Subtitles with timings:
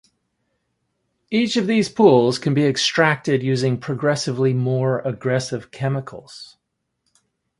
[1.29, 6.57] Each of these pools can be extracted using progressively more aggressive chemicals.